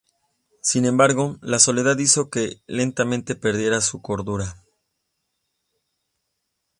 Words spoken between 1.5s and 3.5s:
soledad hizo que lentamente